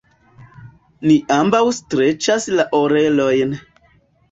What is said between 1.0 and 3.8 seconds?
Ni ambaŭ streĉas la orelojn.